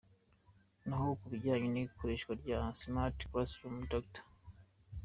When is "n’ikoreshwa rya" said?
1.71-2.57